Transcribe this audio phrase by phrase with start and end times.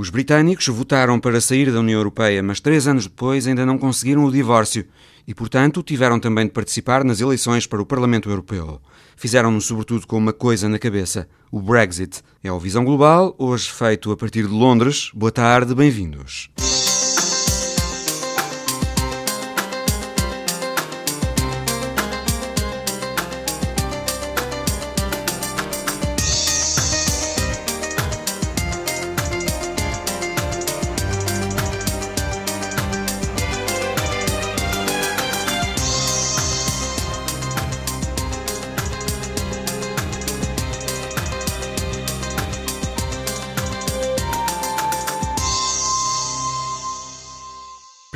[0.00, 4.24] Os britânicos votaram para sair da União Europeia, mas três anos depois ainda não conseguiram
[4.24, 4.86] o divórcio
[5.28, 8.80] e, portanto, tiveram também de participar nas eleições para o Parlamento Europeu.
[9.14, 12.22] Fizeram-no sobretudo com uma coisa na cabeça: o Brexit.
[12.42, 15.10] É o Visão Global, hoje feito a partir de Londres.
[15.12, 16.48] Boa tarde, bem-vindos.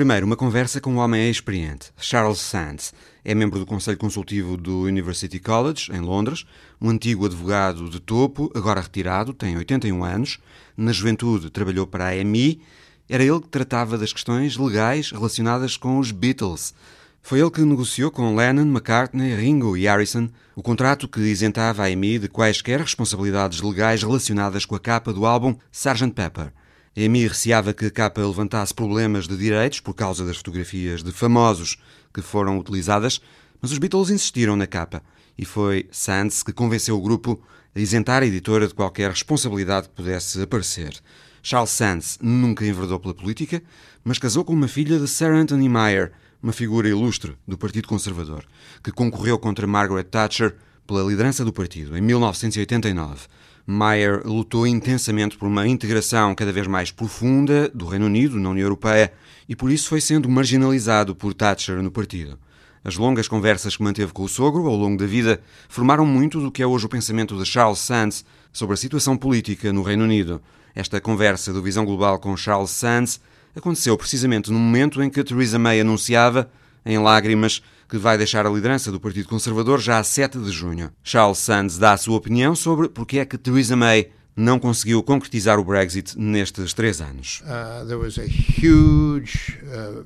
[0.05, 2.93] Primeiro, uma conversa com um homem experiente, Charles Sands.
[3.25, 6.45] É membro do Conselho Consultivo do University College, em Londres,
[6.79, 10.39] um antigo advogado de topo, agora retirado, tem 81 anos.
[10.77, 12.61] Na juventude trabalhou para a AMI.
[13.09, 16.75] Era ele que tratava das questões legais relacionadas com os Beatles.
[17.23, 21.87] Foi ele que negociou com Lennon, McCartney, Ringo e Harrison o contrato que isentava a
[21.87, 26.11] AMI de quaisquer responsabilidades legais relacionadas com a capa do álbum Sgt.
[26.11, 26.53] Pepper.
[26.97, 31.77] Emi receava que a capa levantasse problemas de direitos por causa das fotografias de famosos
[32.13, 33.21] que foram utilizadas,
[33.61, 35.03] mas os Beatles insistiram na capa
[35.37, 37.43] e foi Sands que convenceu o grupo
[37.75, 40.95] a isentar a editora de qualquer responsabilidade que pudesse aparecer.
[41.43, 43.61] Charles Sands nunca enverdou pela política,
[44.05, 48.45] mas casou com uma filha de Sir Anthony Meyer, uma figura ilustre do Partido Conservador,
[48.85, 50.55] que concorreu contra Margaret Thatcher
[50.87, 53.27] pela liderança do partido em 1989.
[53.67, 58.65] Meyer lutou intensamente por uma integração cada vez mais profunda do Reino Unido na União
[58.67, 59.13] Europeia
[59.49, 62.39] e por isso foi sendo marginalizado por Thatcher no partido.
[62.85, 66.51] As longas conversas que manteve com o sogro ao longo da vida formaram muito do
[66.51, 68.23] que é hoje o pensamento de Charles Sands
[68.53, 70.43] sobre a situação política no Reino Unido.
[70.75, 73.19] Esta conversa do Visão Global com Charles Sands
[73.57, 76.51] aconteceu precisamente no momento em que Theresa May anunciava,
[76.85, 80.91] em lágrimas, que vai deixar a liderança do Partido Conservador já a 7 de junho.
[81.03, 85.59] Charles Sands dá a sua opinião sobre porque é que Theresa May não conseguiu concretizar
[85.59, 87.43] o Brexit nestes três anos.
[87.43, 90.03] Uh, there was a huge, uh,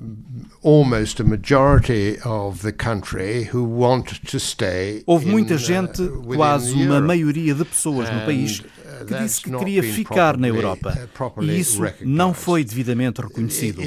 [0.61, 5.03] almost a majority of the country who wanted to stay.
[5.05, 8.63] Houve muita uh, gente, uh, quase uma maioria de pessoas no país
[9.05, 13.81] que disse que queria ficar na Europa uh, e isso não foi devidamente reconhecido.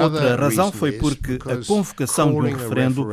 [0.00, 3.06] Outra razão foi porque a convocação de um referendo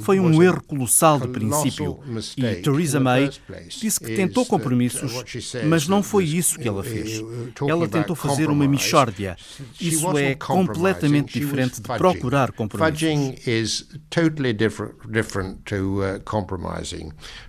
[0.00, 1.98] foi um erro colossal de princípio
[2.36, 3.30] e Theresa May
[3.68, 5.12] disse que tentou compromissos,
[5.64, 7.22] mas não foi isso que ela fez.
[7.68, 9.36] Ela tentou fazer uma mixórdia.
[9.80, 12.88] Isso é completamente diferente de procurar compromissos.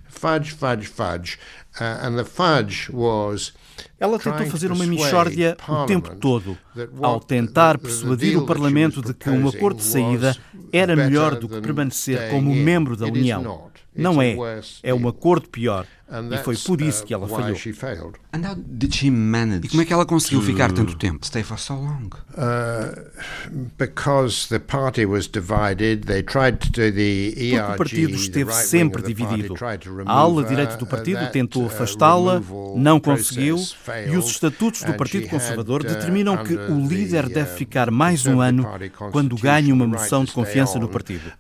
[0.10, 1.40] Fudge, fudge, fudge.
[1.80, 3.54] Uh, and the fudge was
[4.00, 6.58] ela tentou fazer uma mixórdia o tempo todo,
[7.02, 10.36] ao tentar persuadir o Parlamento de que um acordo de saída
[10.72, 13.70] era melhor do que permanecer como membro da União.
[13.96, 14.36] Não é.
[14.82, 15.86] É um acordo pior.
[16.32, 17.56] E foi por isso que ela uh, falhou.
[18.34, 21.24] And how did she manage e como é que ela conseguiu ficar tanto tempo?
[21.24, 22.10] Stay for so long.
[22.34, 23.00] Uh,
[23.78, 29.04] because the party was divided, they tried to the ERG, Porque o partido esteve sempre
[29.04, 29.54] dividido.
[30.06, 32.42] A ala direita do partido tentou uh, afastá-la,
[32.76, 33.58] não conseguiu,
[34.08, 38.68] e os estatutos do Partido Conservador determinam que o líder deve ficar mais um ano
[39.12, 41.32] quando ganha uma moção de confiança no partido.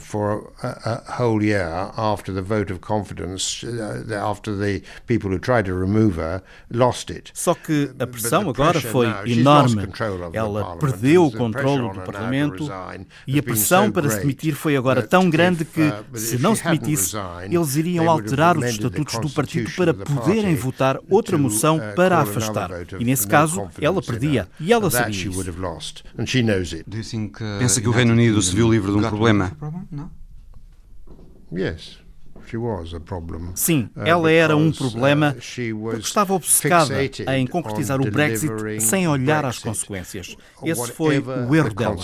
[0.00, 3.66] For a whole year after the vote of confidence
[4.14, 7.30] after the people who tried to remove her lost it.
[7.34, 9.88] Só que a pressão agora foi enorme.
[10.32, 12.68] Ela perdeu o controle do Parlamento
[13.26, 16.64] e a pressão para se demitir foi agora tão grande que, uh, se não se
[16.64, 17.16] demitisse,
[17.50, 22.22] eles iriam alterar os estatutos do partido para poderem votar outra moção uh, para a
[22.22, 22.70] afastar.
[22.98, 24.48] E nesse caso, ela perdia.
[24.58, 25.42] E ela sabia isso.
[27.58, 29.52] Pensa que o Reino Unido se viu livre de um problema?
[31.52, 31.98] Yes.
[33.54, 36.94] Sim, uh, ela era um problema uh, porque estava obcecada
[37.36, 38.50] em concretizar o Brexit
[38.80, 40.36] sem olhar às consequências.
[40.64, 41.96] Esse foi o erro dela.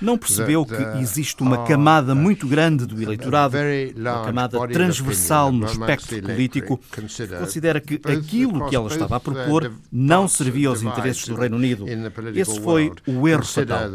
[0.00, 3.56] Não percebeu que existe uma camada muito grande do eleitorado,
[3.96, 9.72] uma camada transversal no espectro político, que considera que aquilo que ela estava a propor
[9.90, 11.86] não servia aos interesses do Reino Unido.
[12.34, 13.90] Esse foi o erro fatal.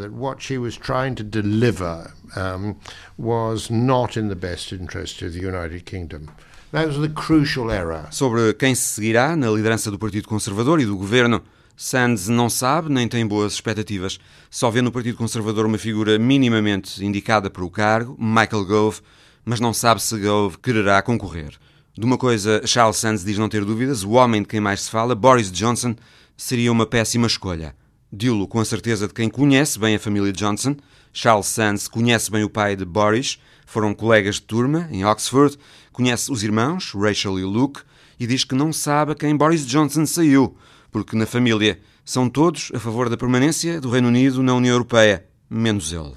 [8.10, 11.42] Sobre quem se seguirá na liderança do Partido Conservador e do governo,
[11.84, 14.20] Sands não sabe nem tem boas expectativas.
[14.48, 19.00] Só vê no Partido Conservador uma figura minimamente indicada para o cargo, Michael Gove,
[19.44, 21.58] mas não sabe se Gove quererá concorrer.
[21.98, 24.90] De uma coisa, Charles Sands diz não ter dúvidas: o homem de quem mais se
[24.92, 25.96] fala, Boris Johnson,
[26.36, 27.74] seria uma péssima escolha.
[28.12, 30.76] Dilo com a certeza de quem conhece bem a família Johnson.
[31.12, 35.58] Charles Sands conhece bem o pai de Boris, foram colegas de turma em Oxford,
[35.92, 37.80] conhece os irmãos, Rachel e Luke,
[38.20, 40.56] e diz que não sabe a quem Boris Johnson saiu,
[40.92, 45.24] porque na família são todos a favor da permanência do Reino Unido na União Europeia
[45.52, 46.12] menos ele.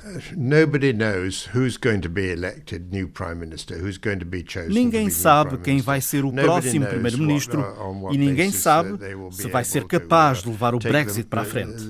[4.70, 8.98] Ninguém sabe quem vai ser o próximo primeiro-ministro uh, e ninguém sabe
[9.32, 11.84] se vai ser capaz de levar o Brexit para a frente.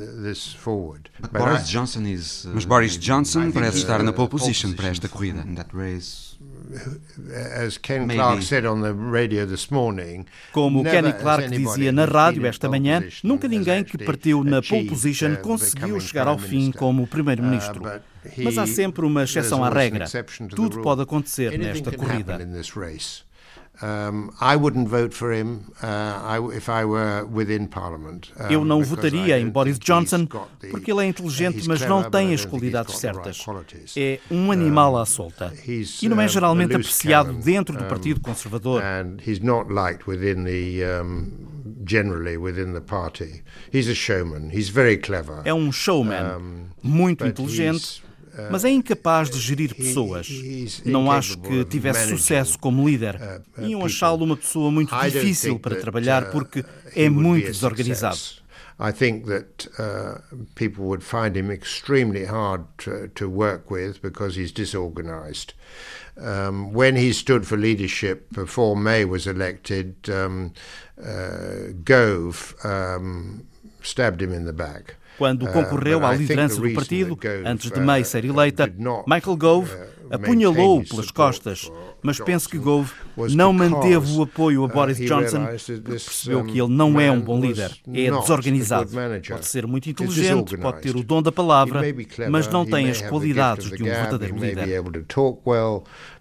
[1.32, 5.46] Boris Johnson is, uh, Mas Boris Johnson parece estar na pole position para esta corrida.
[10.52, 15.34] Como Kenny Clark dizia na rádio esta manhã, nunca ninguém que partiu na pole position
[15.34, 17.84] uh, conseguiu chegar ao fim como primeiro-ministro.
[17.84, 18.00] Uh,
[18.44, 20.06] Mas há sempre uma exceção à regra.
[20.50, 22.38] Tudo pode acontecer nesta corrida.
[28.50, 30.25] Eu não votaria em Boris Johnson
[30.72, 33.44] porque ele é inteligente, mas não tem as qualidades certas.
[33.98, 35.54] É um animal à solta.
[36.01, 38.81] E não é geralmente apreciado dentro do Partido Conservador.
[45.45, 46.39] É um showman,
[46.81, 48.05] muito inteligente
[48.52, 50.28] mas é incapaz de gerir pessoas.
[50.84, 53.20] Não acho que tivesse sucesso como líder.
[53.60, 56.64] Iam achá-lo uma pessoa muito difícil para trabalhar porque
[56.96, 58.46] é muito desorganizado.
[58.78, 60.20] I think that uh,
[60.56, 65.54] people would find him extremely hard to, to work with because he's disorganized.
[66.18, 70.54] Um, when he stood for leadership before May was elected, um,
[71.02, 73.48] uh, Gove um,
[73.82, 74.96] stabbed him in the back.
[75.18, 78.72] Quando uh, concorreu à liderança do partido, antes de May ser eleita,
[79.08, 81.72] Michael Gove uh, apunhalou-o pelas costas,
[82.02, 82.92] mas penso que Gove
[83.32, 87.22] não manteve o apoio a uh, Boris Johnson porque percebeu que ele não é um
[87.22, 88.90] bom líder, é desorganizado.
[89.28, 91.82] Pode ser muito inteligente, pode ter o dom da palavra,
[92.30, 94.84] mas não tem as qualidades de um verdadeiro líder.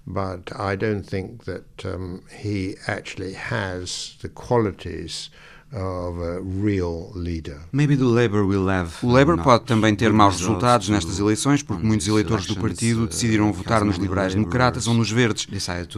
[0.07, 5.31] But I don't think that um, he actually has the qualities
[5.75, 7.61] of a real leader.
[7.73, 11.85] Maybe the Labour will have o Labour pode também ter maus resultados nestas eleições porque
[11.85, 15.47] muitos eleitores do partido uh, decidiram votar nos liberais-democratas ou nos verdes.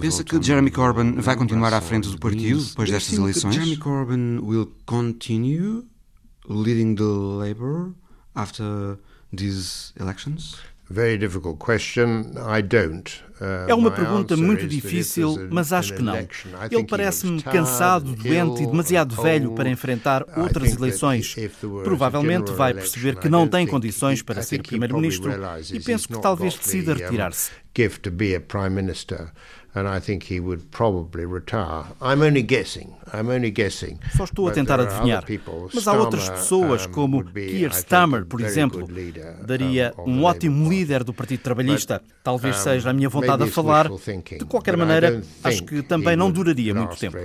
[0.00, 3.54] Pensa que Jeremy Corbyn vai continuar à frente do partido depois destas eleições?
[3.54, 5.84] Jeremy Corbyn will continue
[6.48, 7.92] leading the Labour
[8.34, 8.98] after
[9.36, 10.56] these elections?
[13.68, 16.16] É uma pergunta muito difícil, mas acho que não.
[16.70, 21.34] Ele parece-me cansado, doente e demasiado velho para enfrentar outras eleições.
[21.84, 25.30] Provavelmente vai perceber que não tem condições para ser primeiro-ministro
[25.72, 27.50] e penso que talvez decida retirar-se
[29.76, 31.84] and I think he would probably retire.
[32.00, 32.94] I'm only guessing.
[33.12, 33.98] I'm only guessing.
[34.16, 35.22] Só estou a tentar adivinhar.
[35.72, 38.88] Mas há outras pessoas, como Keir Starmer, por exemplo.
[39.46, 42.02] Daria um ótimo líder do Partido Trabalhista.
[42.24, 43.88] Talvez seja a minha vontade a falar.
[43.88, 47.18] De qualquer maneira, acho que também não duraria muito tempo.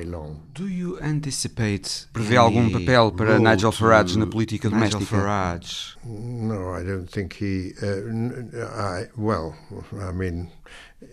[0.53, 5.05] Do you anticipate prevê algum papel para Nigel Farage na política doméstica?
[5.05, 5.95] Farage.
[6.03, 7.73] No, I don't think he.
[7.81, 9.53] Uh, I, well,
[9.93, 10.49] I mean.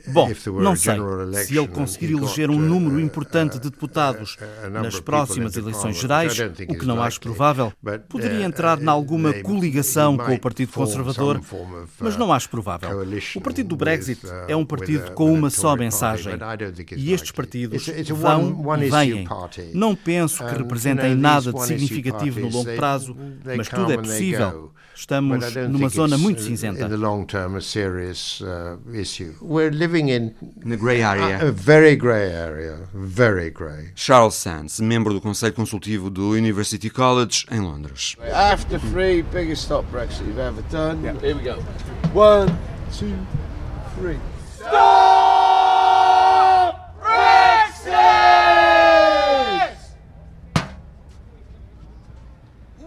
[0.08, 0.30] Bom,
[0.60, 0.96] não sei.
[1.44, 4.36] Se ele conseguir eleger um número uh, importante de deputados
[4.70, 6.36] nas próximas eleições gerais,
[6.68, 7.72] o que não acho provável,
[8.08, 11.40] poderia uh, entrar em alguma coligação com o Partido Conservador,
[11.98, 12.90] mas não acho provável.
[13.34, 16.34] O Partido do Brexit uh, é um partido com uma só mensagem
[16.96, 19.26] e estes partidos vão e vêm.
[19.74, 23.16] Não penso que representem nada de significativo no longo prazo,
[23.56, 24.72] mas tudo é possível.
[24.94, 26.88] Estamos numa zona muito cinzenta.
[29.78, 30.34] Living in
[30.72, 31.38] a grey area.
[31.40, 33.92] A very grey area, very grey.
[33.94, 38.16] Charles Sands, membro do Conselho Consultivo do University College em Londres.
[38.20, 41.04] After three, biggest stop Brexit you've ever done.
[41.04, 41.16] Yeah.
[41.20, 41.60] Here we go.
[42.12, 42.58] One,
[42.92, 43.16] two,
[43.94, 44.18] three.
[44.56, 44.74] Stop
[47.00, 47.94] Brexit!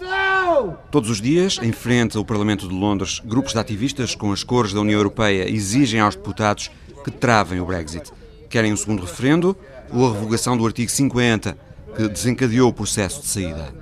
[0.02, 0.41] No!
[0.90, 4.74] Todos os dias, em frente ao Parlamento de Londres, grupos de ativistas com as cores
[4.74, 6.70] da União Europeia exigem aos deputados
[7.04, 8.12] que travem o Brexit.
[8.50, 9.56] Querem um segundo referendo
[9.94, 11.58] ou a revogação do artigo 50,
[11.96, 13.74] que desencadeou o processo de saída.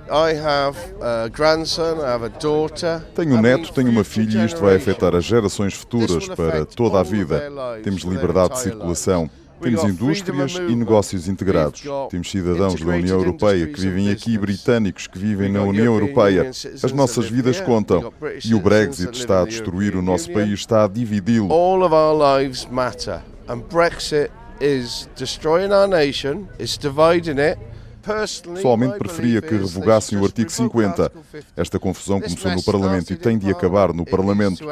[3.14, 6.98] Tenho um neto, tenho uma filha e isto vai afetar as gerações futuras para toda
[7.00, 7.50] a vida.
[7.82, 9.30] Temos liberdade de circulação.
[9.60, 11.82] Temos indústrias e negócios integrados.
[12.10, 16.50] Temos cidadãos da União Europeia que vivem aqui e britânicos que vivem na União Europeia.
[16.50, 18.12] As nossas vidas contam.
[18.44, 21.52] E o Brexit está a destruir o nosso país, está a dividi-lo.
[21.52, 23.22] All of our lives matter.
[23.48, 27.58] And Brexit is destroying our nation, it's dividing it.
[28.02, 31.12] Pessoalmente preferia que revogassem o artigo 50.
[31.56, 34.64] Esta confusão começou no Parlamento e tem de acabar no Parlamento.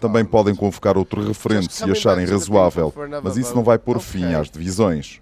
[0.00, 4.50] Também podem convocar outro referendo se acharem razoável, mas isso não vai pôr fim às
[4.50, 5.20] divisões.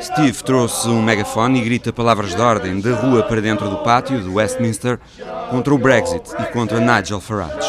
[0.00, 4.20] Steve trouxe um megafone e grita palavras de ordem da rua para dentro do pátio
[4.20, 4.98] de Westminster
[5.50, 7.68] contra o Brexit e contra Nigel Farage.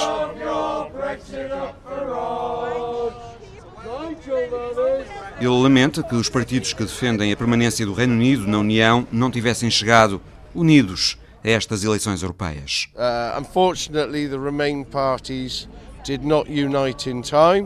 [5.40, 9.32] Ele lamenta que os partidos que defendem a permanência do Reino Unido na União não
[9.32, 10.22] tivessem chegado
[10.54, 12.90] unidos a estas eleições europeias.
[12.96, 15.68] Uh, unfortunately, the Remain parties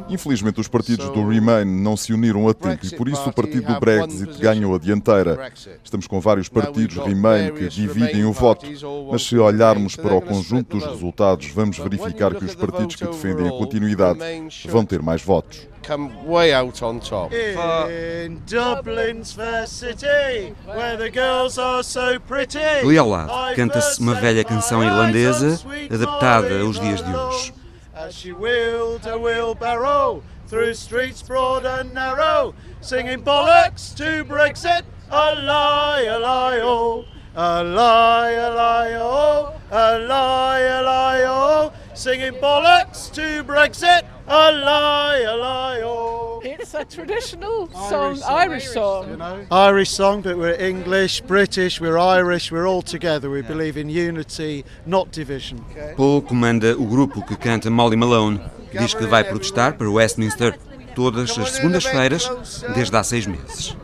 [0.09, 3.73] Infelizmente, os partidos do Remain não se uniram a tempo e por isso o partido
[3.73, 5.51] do Brexit ganhou a dianteira.
[5.83, 8.65] Estamos com vários partidos Remain que dividem o voto,
[9.11, 13.47] mas se olharmos para o conjunto dos resultados, vamos verificar que os partidos que defendem
[13.47, 14.19] a continuidade
[14.67, 15.67] vão ter mais votos.
[15.85, 17.31] come way out on top.
[17.31, 22.57] In Dublin's fair city, where the girls are so pretty.
[22.59, 25.59] Ali ao lado, canta-se uma velha canção irlandesa
[25.91, 27.64] adaptada aos dias de hoje.
[28.05, 35.33] As she wheeled a wheelbarrow through streets broad and narrow, singing bollocks to Brexit, a
[35.33, 37.03] lie, a lie, oh,
[37.35, 44.51] a lie, a lie, oh, a lie, a lie, oh, singing bollocks to Brexit, a
[44.51, 46.41] lie, a lie, oh.
[46.43, 49.09] It's a traditional song, Irish song.
[49.09, 49.45] You know?
[49.51, 53.29] Irish song, but we're English, British, we're Irish, we're all together.
[53.29, 55.63] We believe in unity, not division.
[55.95, 58.39] Paul comanda o grupo que canta Molly Malone,
[58.71, 60.57] que diz que vai protestar para Westminster
[60.95, 62.31] todas as segundas-feiras
[62.73, 63.75] desde há seis meses.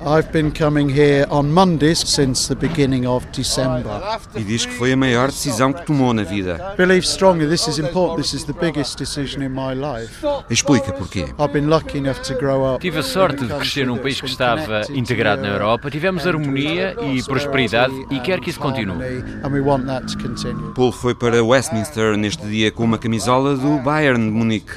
[0.00, 4.00] I've been coming here on Mondays since the beginning of December.
[4.34, 6.74] E diz que foi a maior decisão que tomou na vida.
[6.76, 8.22] Believe strongly this is important.
[8.22, 10.24] This is the biggest decision in my life.
[10.48, 11.26] Explica porquê.
[11.38, 12.80] I've been lucky enough to grow up.
[12.80, 15.90] Tive a sorte de crescer num país que estava integrado na Europa.
[15.90, 19.22] Tivemos harmonia e prosperidade e quer que isso continue.
[19.44, 20.72] And we want that to continue.
[20.74, 24.72] Paul foi para Westminster neste dia com uma camisola do Bayern de Munique.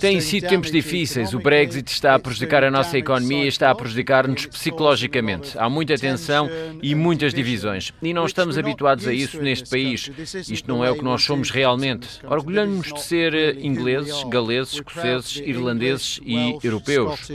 [0.00, 1.34] Têm sido tempos difíceis.
[1.34, 5.58] O Brexit está a prejudicar a nossa economia e está a prejudicar-nos psicologicamente.
[5.58, 6.48] Há muita tensão
[6.82, 7.92] e muitas divisões.
[8.02, 10.10] E não estamos habituados a isso neste país.
[10.48, 12.08] Isto não é o que nós somos realmente.
[12.24, 17.28] Orgulhamos-nos de ser eh, ingleses, galeses, escoceses, irlandeses e europeus.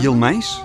[0.00, 0.60] E alemães?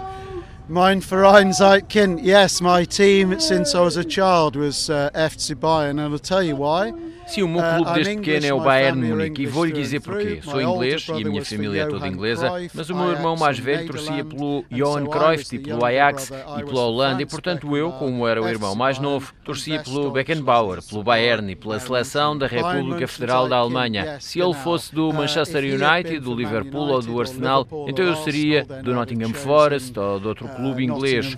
[0.69, 5.97] Mein Verein Zeitkind, yes, my team since I was a child was uh, FC Bayern,
[5.97, 6.91] and I'll tell you why.
[7.27, 9.43] Sim, o meu uh, clube desde pequeno é o Bayern Munique.
[9.43, 10.39] E vou-lhe dizer porquê.
[10.41, 13.85] Sou inglês e a minha família é toda inglesa, mas o meu irmão mais velho
[13.87, 18.41] torcia pelo Johan Cruyff e pelo Ajax e pela Holanda e, portanto, eu, como era
[18.41, 23.47] o irmão mais novo, torcia pelo Beckenbauer, pelo Bayern e pela seleção da República Federal
[23.47, 24.17] da Alemanha.
[24.19, 28.63] Se ele fosse do uh, Manchester United, do Liverpool ou do Arsenal, então eu seria
[28.63, 31.35] do Nottingham Forest ou de outro clube uh, inglês.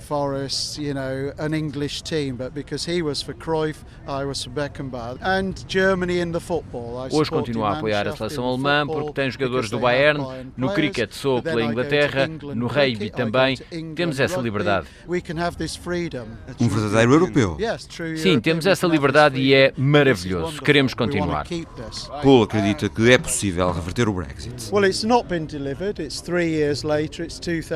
[7.11, 10.23] Hoje continuo a apoiar a seleção alemã porque tem jogadores do Bayern,
[10.57, 13.57] no cricket sou pela Inglaterra, no rugby também.
[13.95, 14.87] Temos essa liberdade.
[16.59, 17.57] Um verdadeiro europeu.
[18.17, 20.61] Sim, temos essa liberdade e é maravilhoso.
[20.61, 21.45] Queremos continuar.
[22.21, 24.69] Paul acredita que é possível reverter o Brexit.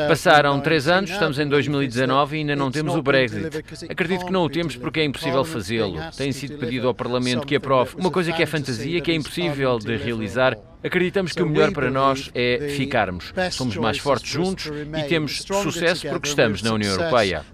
[0.08, 3.50] Passaram três anos, estamos em 2019 e ainda não temos o Brexit.
[3.90, 5.98] Acredito que não o temos porque é impossível fazê-lo.
[6.18, 9.80] Tem sido pedido ao Parlamento que aprove uma coisa que é fantasia, que é impossível
[9.80, 10.58] de realizar.
[10.84, 13.34] Acreditamos que o melhor para nós é ficarmos.
[13.52, 17.46] Somos mais fortes juntos e temos sucesso porque estamos na União Europeia.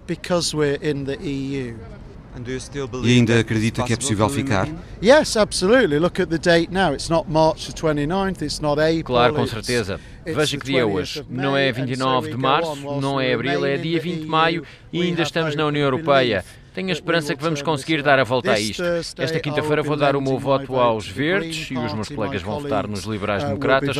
[3.04, 4.68] E ainda acredita que é possível ficar?
[5.02, 5.98] Yes, absolutely.
[5.98, 6.92] Look at the date now.
[6.94, 9.02] It's not March the 29th, it's not April.
[9.04, 10.00] Claro, com certeza.
[10.24, 11.24] Veja que dia é hoje.
[11.28, 15.22] Não é 29 de março, não é abril, é dia 20 de maio e ainda
[15.22, 16.44] estamos na União Europeia.
[16.80, 18.82] Tenho a esperança que vamos conseguir dar a volta a isto.
[18.82, 22.88] Esta quinta-feira vou dar o meu voto aos verdes e os meus colegas vão votar
[22.88, 23.94] nos liberais democratas.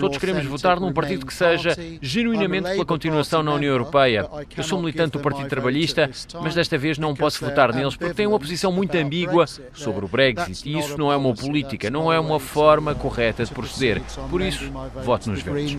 [0.00, 4.28] Todos queremos votar num partido que seja genuinamente pela continuação na União Europeia.
[4.56, 6.10] Eu sou militante do Partido Trabalhista,
[6.42, 10.08] mas desta vez não posso votar neles porque têm uma posição muito ambígua sobre o
[10.08, 10.68] Brexit.
[10.68, 14.02] E isso não é uma política, não é uma forma correta de proceder.
[14.28, 14.68] Por isso,
[15.04, 15.78] voto nos verdes.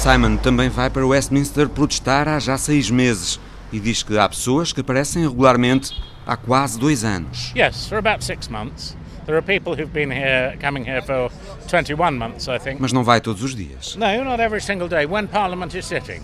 [0.00, 3.38] Simon também vai para Westminster protestar há já seis meses
[3.70, 5.94] e diz que há pessoas que aparecem regularmente
[6.26, 7.52] há quase dois anos.
[7.54, 8.96] Yes, for about six months.
[9.26, 11.30] There are people who've been here, coming here for
[11.68, 12.80] 21 months, I think.
[12.80, 13.94] Mas não vai todos os dias.
[13.96, 15.04] No, not every single day.
[15.04, 16.22] When Parliament is sitting.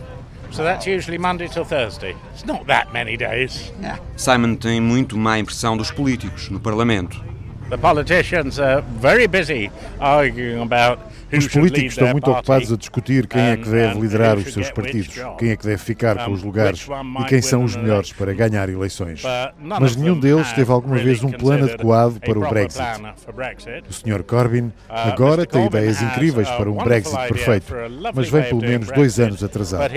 [0.52, 2.16] So that's usually Monday till Thursday.
[2.32, 3.70] It's not that many days.
[4.16, 7.22] Simon tem muito má impressão dos políticos no Parlamento.
[7.68, 9.70] The politicians are very busy
[10.00, 11.00] arguing about
[11.32, 15.16] os políticos estão muito ocupados a discutir quem é que deve liderar os seus partidos,
[15.38, 16.86] quem é que deve ficar com os lugares
[17.20, 19.22] e quem são os melhores para ganhar eleições.
[19.58, 22.84] Mas nenhum deles teve alguma vez um plano adequado para o Brexit.
[23.88, 24.22] O Sr.
[24.22, 27.74] Corbyn agora tem ideias incríveis para um Brexit perfeito,
[28.14, 29.90] mas vem pelo menos dois anos atrasado.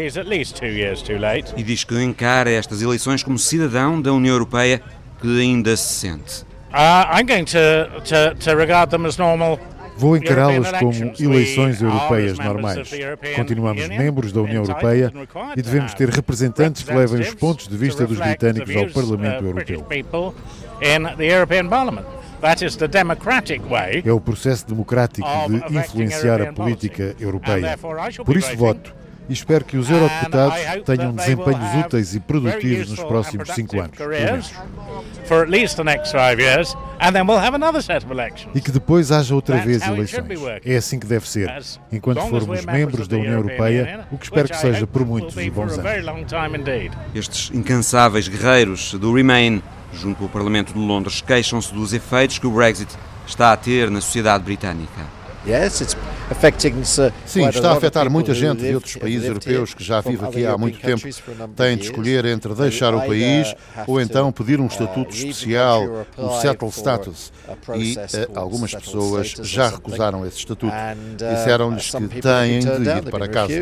[1.55, 4.81] E diz que encara estas eleições como cidadão da União Europeia
[5.21, 6.48] que ainda se sente.
[6.71, 9.59] I'm going to, to, to regard them as normal
[9.99, 12.89] Vou encará-las como eleições europeias normais.
[13.35, 15.11] Continuamos membros da União Europeia
[15.57, 19.85] e devemos ter representantes que levem os pontos de vista dos britânicos ao Parlamento Europeu.
[24.05, 25.27] É o processo democrático
[25.67, 27.77] de influenciar a política europeia.
[28.23, 28.98] Por isso voto
[29.29, 34.51] e espero que os eurodeputados tenham desempenhos úteis e produtivos nos próximos cinco anos.
[38.55, 40.23] E que depois haja outra vez eleições.
[40.65, 41.49] É assim que deve ser.
[41.91, 45.77] Enquanto formos membros da União Europeia, o que espero que seja por muitos e bons
[45.77, 45.91] anos.
[47.13, 49.61] Estes incansáveis guerreiros do Remain,
[49.93, 52.91] junto ao Parlamento de Londres, queixam-se dos efeitos que o Brexit
[53.27, 55.18] está a ter na sociedade britânica.
[57.25, 60.57] Sim, está a afetar muita gente de outros países europeus que já vive aqui há
[60.57, 61.01] muito tempo.
[61.55, 63.55] Têm de escolher entre deixar o país
[63.87, 67.31] ou então pedir um estatuto especial, o settled status.
[67.75, 70.73] E uh, algumas pessoas já recusaram esse estatuto.
[70.73, 73.53] Uh, Disseram-lhes que têm de ir para casa.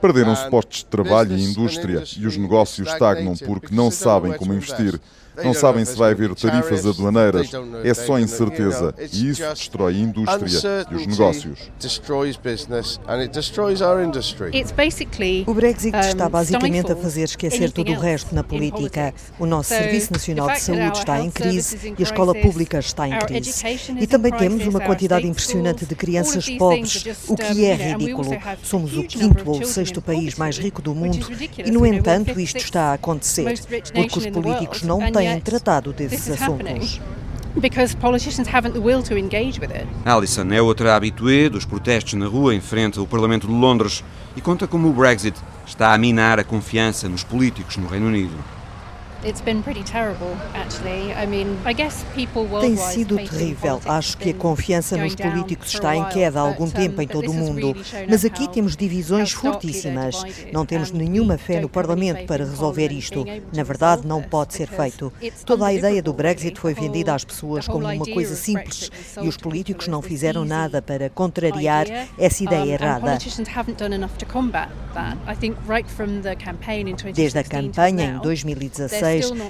[0.00, 5.00] Perderam-se postos de trabalho e indústria e os negócios estagnam porque não sabem como investir.
[5.44, 7.50] Não sabem se vai haver tarifas aduaneiras.
[7.84, 8.94] É só incerteza.
[9.12, 11.70] E isso destrói a indústria e os negócios.
[15.46, 19.14] O Brexit está basicamente a fazer esquecer todo o resto na política.
[19.38, 23.18] O nosso Serviço Nacional de Saúde está em crise e a escola pública está em
[23.18, 23.64] crise.
[24.00, 28.30] E também temos uma quantidade impressionante de crianças pobres, o que é ridículo.
[28.62, 31.26] Somos o quinto ou sexto país mais rico do mundo
[31.58, 33.58] e, no entanto, isto está a acontecer
[33.94, 37.00] porque os políticos não têm têm tratado desses assuntos.
[40.04, 44.04] Alison é outra habituê dos protestos na rua em frente ao Parlamento de Londres
[44.36, 45.36] e conta como o Brexit
[45.66, 48.57] está a minar a confiança nos políticos no Reino Unido.
[52.60, 53.80] Tem sido terrível.
[53.84, 57.34] Acho que a confiança nos políticos está em queda há algum tempo em todo o
[57.34, 57.74] mundo.
[58.08, 60.22] Mas aqui temos divisões fortíssimas.
[60.52, 63.24] Não temos nenhuma fé no Parlamento para resolver isto.
[63.52, 65.12] Na verdade, não pode ser feito.
[65.44, 69.36] Toda a ideia do Brexit foi vendida às pessoas como uma coisa simples e os
[69.36, 73.18] políticos não fizeram nada para contrariar essa ideia errada.
[77.14, 79.07] Desde a campanha em 2016,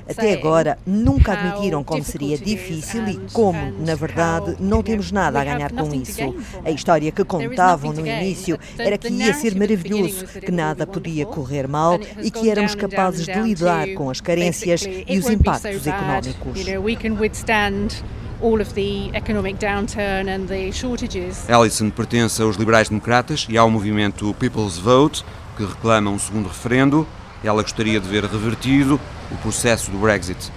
[0.08, 5.44] até agora nunca admitiram como seria difícil e como, na verdade, não temos nada a
[5.44, 6.34] ganhar com isso.
[6.64, 11.68] A história que contavam no início era que ia ser maravilhoso, que nada podia correr
[11.68, 16.66] mal e que éramos capazes de lidar com as carências e os impactos económicos.
[21.48, 25.24] Ellison pertence aos liberais-democratas e ao movimento People's Vote,
[25.56, 27.06] que reclama um segundo referendo.
[27.42, 30.51] Ela gostaria de ver revertido o processo do Brexit.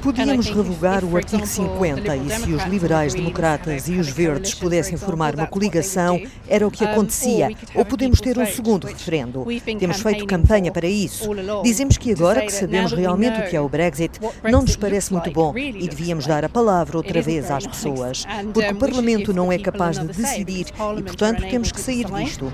[0.00, 5.34] Podíamos revogar o artigo 50 e se os liberais democratas e os verdes pudessem formar
[5.34, 7.50] uma coligação, era o que acontecia.
[7.74, 9.44] Ou podemos ter um segundo referendo.
[9.80, 11.28] Temos feito campanha para isso.
[11.64, 15.32] Dizemos que agora que sabemos realmente o que é o Brexit, não nos parece muito
[15.32, 18.24] bom e devíamos dar a palavra outra vez às pessoas.
[18.54, 20.66] Porque o Parlamento não é capaz de decidir
[20.96, 22.52] e, portanto, temos que sair disto.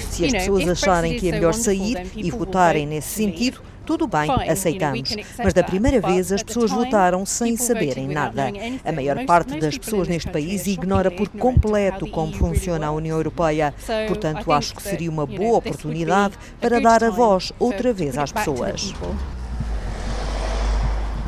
[0.00, 5.16] Se as pessoas acharem que é melhor sair e votarem nesse sentido, tudo bem, aceitamos.
[5.36, 8.50] Mas da primeira vez as pessoas votaram sem saberem nada.
[8.84, 13.74] A maior parte das pessoas neste país ignora por completo como funciona a União Europeia.
[14.06, 18.94] Portanto, acho que seria uma boa oportunidade para dar a voz outra vez às pessoas.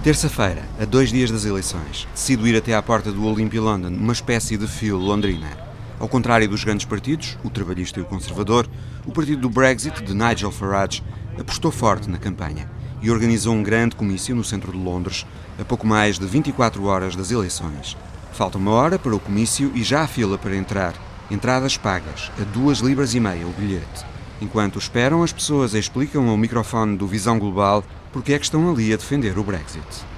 [0.03, 4.13] Terça-feira, a dois dias das eleições, decido ir até à porta do Olympia London, uma
[4.13, 5.47] espécie de fio londrina.
[6.01, 8.69] Ao contrário dos grandes partidos, o trabalhista e o conservador,
[9.07, 11.05] o partido do Brexit, de Nigel Farage,
[11.39, 12.69] apostou forte na campanha
[13.01, 15.25] e organizou um grande comício no centro de Londres,
[15.57, 17.97] a pouco mais de 24 horas das eleições.
[18.33, 20.95] Falta uma hora para o comício e já há fila para entrar.
[21.31, 24.05] Entradas pagas, a duas libras e meia o bilhete.
[24.41, 28.93] Enquanto esperam, as pessoas explicam ao microfone do Visão Global porque é que estão ali
[28.93, 30.12] a defender o Brexit.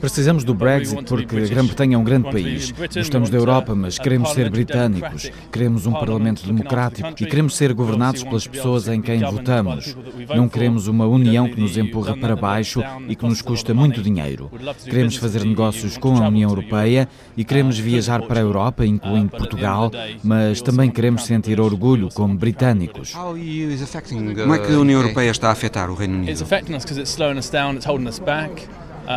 [0.00, 2.72] Precisamos do Brexit porque a Grã-Bretanha é um grande país.
[2.72, 5.30] Gostamos da Europa, mas queremos ser britânicos.
[5.52, 9.96] Queremos um Parlamento democrático e queremos ser governados pelas pessoas em quem votamos.
[10.34, 14.50] Não queremos uma União que nos empurra para baixo e que nos custa muito dinheiro.
[14.84, 19.92] Queremos fazer negócios com a União Europeia e queremos viajar para a Europa, incluindo Portugal,
[20.24, 23.12] mas também queremos sentir orgulho como britânicos.
[23.12, 26.47] Como é que a União Europeia está a afetar o Reino Unido?
[26.48, 28.66] Affecting us because it's slowing us down, it's holding us back.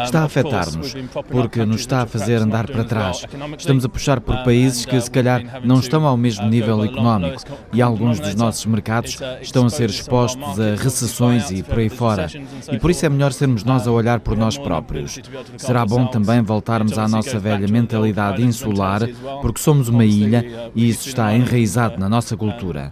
[0.06, 0.96] Está a afetar-nos,
[1.30, 3.26] porque nos está a fazer andar para trás.
[3.58, 7.82] Estamos a puxar por países que, se calhar, não estão ao mesmo nível económico e
[7.82, 12.28] alguns dos nossos mercados estão a ser expostos a recessões e por aí fora.
[12.72, 15.20] E por isso é melhor sermos nós a olhar por nós próprios.
[15.58, 19.02] Será bom também voltarmos à nossa velha mentalidade insular,
[19.42, 22.90] porque somos uma ilha e isso está enraizado na nossa cultura.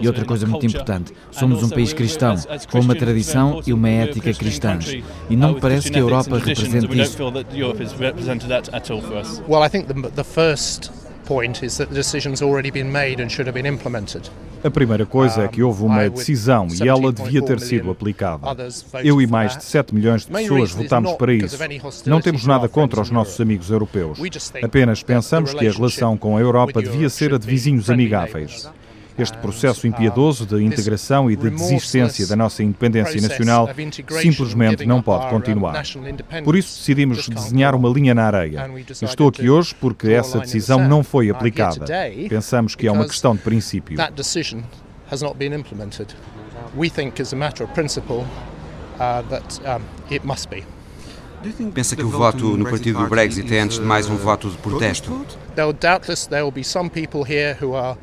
[0.00, 2.36] E outra coisa muito importante, somos um país cristão,
[2.70, 4.94] com uma tradição e uma ética cristãs.
[5.30, 7.16] E não me parece que a Europa represente isso.
[9.48, 10.90] Well, I think the, the first
[11.26, 14.30] point is that the decision's already been made and should have been implemented.
[14.64, 18.46] A primeira coisa é que houve uma decisão e ela devia ter sido aplicada.
[19.02, 21.58] Eu e mais de 7 milhões de pessoas votamos para isso.
[22.06, 24.18] Não temos nada contra os nossos amigos europeus.
[24.62, 28.70] Apenas pensamos que a relação com a Europa devia ser a de vizinhos amigáveis.
[29.18, 33.68] Este processo impiedoso de integração e de desistência da nossa independência nacional
[34.20, 35.82] simplesmente não pode continuar.
[36.44, 38.70] Por isso decidimos desenhar uma linha na areia.
[39.02, 41.84] Estou aqui hoje porque essa decisão não foi aplicada.
[42.28, 43.98] Pensamos que é uma questão de princípio.
[51.74, 54.56] Pensa que o voto no partido do Brexit é antes de mais um voto de
[54.58, 55.26] protesto?
[55.54, 57.98] There will be some people here who are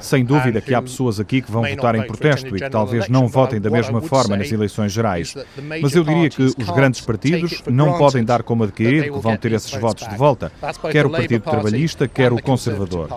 [0.00, 3.26] sem dúvida que há pessoas aqui que vão votar em protesto e que talvez não
[3.26, 5.34] votem da mesma forma nas eleições gerais.
[5.80, 9.52] Mas eu diria que os grandes partidos não podem dar como adquirido que vão ter
[9.52, 10.52] esses votos de volta,
[10.90, 13.08] quer o Partido Trabalhista, quer o Conservador.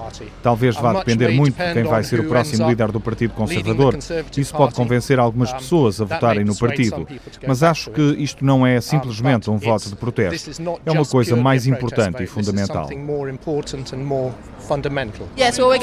[0.41, 3.97] Talvez vá depender muito de quem vai ser o próximo líder do Partido Conservador.
[4.37, 7.07] Isso pode convencer algumas pessoas a votarem no partido.
[7.45, 10.51] Mas acho que isto não é simplesmente um voto de protesto.
[10.85, 12.89] É uma coisa mais importante e fundamental.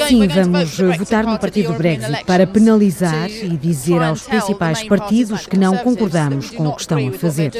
[0.07, 5.77] Sim, vamos votar no partido Brexit para penalizar e dizer aos principais partidos que não
[5.77, 7.51] concordamos com o que estão a fazer.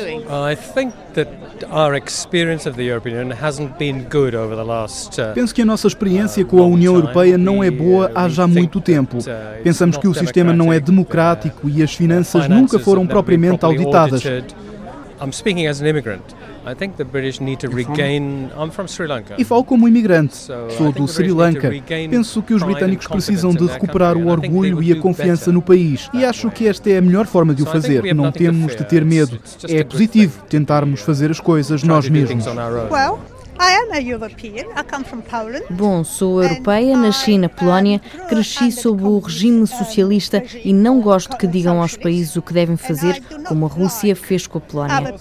[5.33, 8.81] Penso que a nossa experiência com a União Europeia não é boa há já muito
[8.81, 9.17] tempo.
[9.63, 14.23] Pensamos que o sistema não é democrático e as finanças nunca foram propriamente auditadas.
[15.21, 16.21] I'm speaking as an immigrant.
[19.37, 20.35] E falo como imigrante.
[20.35, 21.71] Sou do Sri Lanka.
[22.09, 26.09] Penso que os britânicos precisam de recuperar o orgulho e a confiança no país.
[26.13, 28.13] E acho que esta é a melhor forma de o fazer.
[28.13, 29.39] Não temos de ter medo.
[29.69, 32.45] É positivo tentarmos fazer as coisas nós mesmos.
[35.69, 41.47] Bom, sou europeia, nasci na Polónia, cresci sob o regime socialista e não gosto que
[41.47, 45.13] digam aos países o que devem fazer, como a Rússia fez com a Polónia.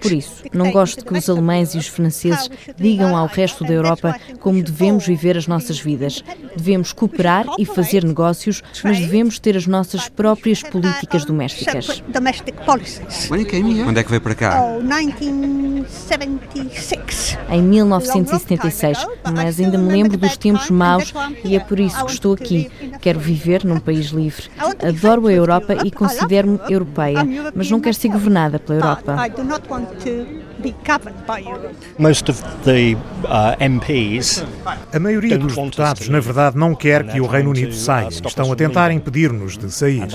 [0.00, 4.16] Por isso, não gosto que os alemães e os franceses digam ao resto da Europa
[4.40, 6.24] como devemos viver as nossas vidas.
[6.56, 12.02] Devemos cooperar e fazer negócios, mas devemos ter as nossas próprias políticas domésticas.
[13.84, 14.62] Quando é que veio para cá?
[14.62, 14.80] Oh,
[17.50, 21.12] em 1976, mas ainda me lembro dos tempos maus
[21.44, 22.70] e é por isso que estou aqui.
[23.00, 24.48] Quero viver num país livre.
[24.86, 29.16] Adoro a Europa e considero-me europeia, mas não quero ser governada pela Europa.
[33.24, 33.56] Uh,
[34.92, 38.08] a maioria dos deputados, na verdade, não quer que o Reino Unido saia.
[38.08, 40.06] Estão a tentar impedir-nos de sair.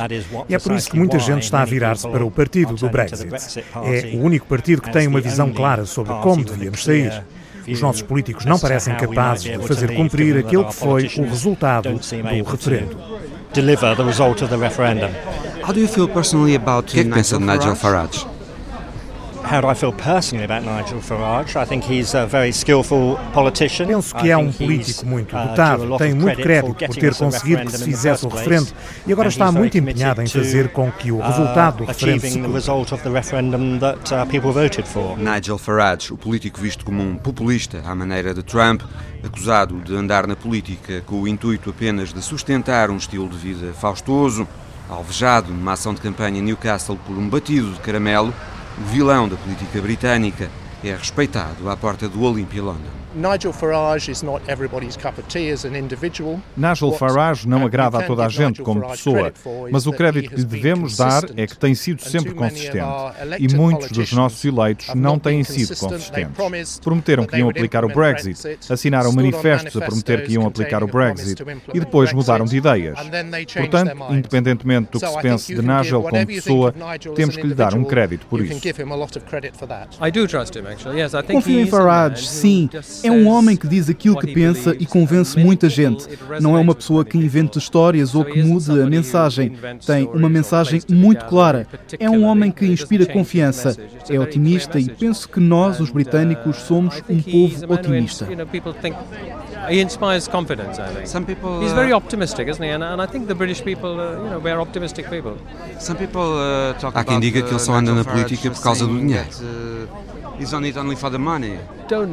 [0.47, 3.63] E é por isso que muita gente está a virar-se para o partido do Brexit.
[3.83, 7.23] É o único partido que tem uma visão clara sobre como devíamos sair.
[7.67, 12.51] Os nossos políticos não parecem capazes de fazer cumprir aquilo que foi o resultado do
[12.51, 12.97] referendo.
[13.53, 15.09] Deliver the result of the referendum.
[15.63, 18.27] How do you feel personally about o que é que pensa de Nigel Farage?
[19.45, 21.55] How do I feel personally about Nigel Farage?
[21.55, 23.87] I think he's a very skillful politician.
[23.87, 27.77] Penso que é um político muito uh, dotado, tem muito crédito por ter conseguido que
[27.77, 28.67] se fizesse o referendo
[29.05, 32.39] e agora está muito empenhado em fazer com que o uh, resultado do referendo se
[34.99, 38.81] uh, Nigel Farage, o político visto como um populista à maneira de Trump,
[39.23, 43.73] acusado de andar na política com o intuito apenas de sustentar um estilo de vida
[43.73, 44.47] faustoso,
[44.87, 48.31] Alvejado numa ação de campanha em Newcastle por um batido de caramelo,
[48.77, 50.49] o vilão da política britânica
[50.83, 53.04] é respeitado à porta do Olympia London.
[53.15, 56.41] Nigel Farage is not everybody's cup of tea as an individual.
[56.57, 59.31] Nigel Farage não agrada a toda a gente como pessoa,
[59.71, 62.85] mas o crédito que lhe devemos dar é que tem sido sempre consistente.
[63.39, 66.79] E muitos dos nossos eleitos não têm sido consistentes.
[66.79, 71.41] Prometeram que iam aplicar o Brexit, assinaram manifestos a prometer que iam aplicar o Brexit
[71.73, 72.97] e depois mudaram de ideias.
[73.55, 76.73] Portanto, independentemente do que se pense de Nigel como pessoa,
[77.15, 78.59] temos que lhe dar um crédito por isso.
[81.31, 82.69] Confio em Farage, sim.
[83.05, 86.07] É um homem que diz aquilo que pensa e convence muita gente.
[86.41, 89.55] Não é uma pessoa que inventa histórias ou que mude a mensagem.
[89.85, 91.67] Tem uma mensagem muito clara.
[91.99, 93.77] É um homem que inspira confiança.
[94.09, 98.27] É otimista e penso que nós, os britânicos, somos um povo otimista.
[99.69, 101.07] He inspires confidence, I think.
[101.07, 101.61] Some people.
[101.61, 102.69] He's very optimistic, isn't he?
[102.69, 105.37] And, and I think the British people, uh, you know, we're optimistic people.
[105.79, 108.85] Some people uh, talk Há quem diga que ele só anda na política por causa
[108.85, 109.27] do dinheiro.
[110.37, 111.57] He's on it only for the money.
[111.89, 112.05] Uh,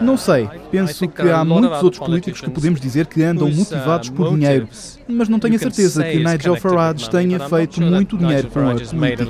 [0.00, 0.48] Não sei.
[0.70, 4.68] Penso que há muitos outros políticos que podemos dizer que andam uh, motivados por dinheiro,
[5.08, 9.24] mas não tenho a certeza que Nigel Farage tenha feito muito dinheiro com a política.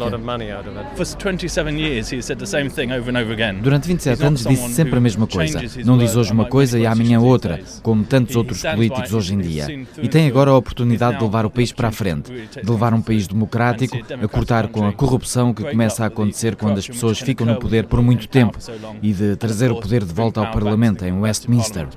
[3.63, 5.61] Durante 27 anos disse sempre a mesma coisa.
[5.85, 9.87] Não diz hoje uma coisa e amanhã outra, como tantos outros políticos hoje em dia.
[10.03, 13.03] E tem agora a oportunidade de levar o país para a frente, de levar um
[13.03, 17.47] país democrático, a cortar com a corrupção que começa a acontecer quando as pessoas ficam
[17.47, 18.59] no poder por muito tempo
[19.03, 21.89] e de trazer o poder de volta ao Parlamento em Westminster.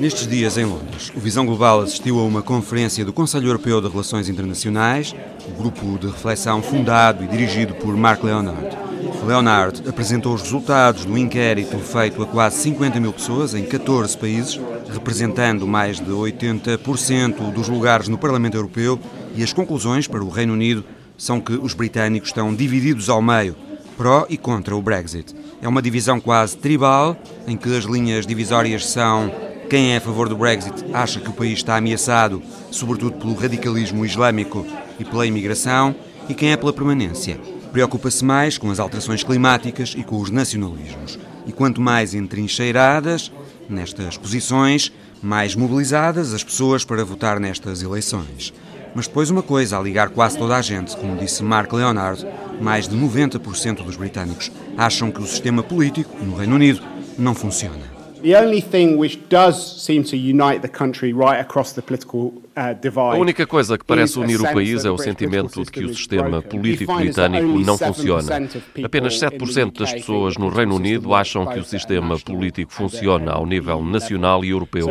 [0.00, 3.88] Nestes dias em Londres, o Visão Global assistiu a uma conferência do Conselho Europeu de
[3.88, 5.14] Relações Internacionais,
[5.46, 8.76] o grupo de reflexão fundado e dirigido por Mark Leonard.
[9.24, 14.60] Leonard apresentou os resultados do inquérito feito a quase 50 mil pessoas em 14 países,
[14.90, 18.98] representando mais de 80% dos lugares no Parlamento Europeu,
[19.34, 20.84] e as conclusões para o Reino Unido
[21.16, 23.56] são que os britânicos estão divididos ao meio,
[23.96, 25.34] pró e contra o Brexit.
[25.62, 29.32] É uma divisão quase tribal, em que as linhas divisórias são
[29.68, 34.04] quem é a favor do Brexit acha que o país está ameaçado, sobretudo pelo radicalismo
[34.04, 34.66] islâmico
[35.00, 35.94] e pela imigração,
[36.28, 37.38] e quem é pela permanência
[37.74, 41.18] preocupa-se mais com as alterações climáticas e com os nacionalismos.
[41.44, 43.32] E quanto mais entrincheiradas
[43.68, 48.54] nestas posições, mais mobilizadas as pessoas para votar nestas eleições.
[48.94, 52.24] Mas depois uma coisa a ligar quase toda a gente, como disse Mark Leonard,
[52.60, 56.80] mais de 90% dos britânicos acham que o sistema político no Reino Unido
[57.18, 57.92] não funciona.
[58.22, 63.16] The only thing which does seem to unite the country right across the political a
[63.16, 66.94] única coisa que parece unir o país é o sentimento de que o sistema político
[66.94, 68.48] britânico não funciona.
[68.84, 73.82] Apenas 7% das pessoas no Reino Unido acham que o sistema político funciona ao nível
[73.82, 74.86] nacional e europeu.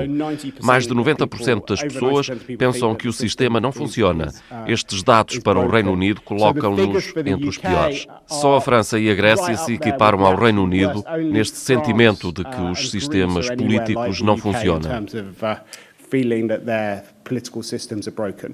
[0.62, 4.28] Mais de 90% das pessoas pensam que o sistema não funciona.
[4.52, 8.06] Uh, Estes dados para o Reino Unido colocam-nos entre os piores.
[8.28, 12.62] Só a França e a Grécia se equiparam ao Reino Unido neste sentimento de que
[12.62, 15.06] uh, os sistemas políticos não funcionam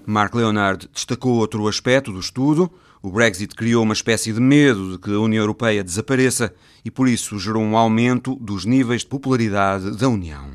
[0.06, 2.72] Mark Leonard destacou outro aspecto do estudo.
[3.02, 7.08] O Brexit criou uma espécie de medo de que a União Europeia desapareça e por
[7.08, 10.50] isso gerou um aumento dos níveis de popularidade da União.